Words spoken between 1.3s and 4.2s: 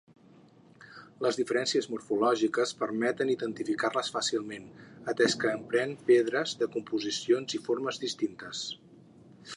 diferències morfològiques permeten d'identificar-les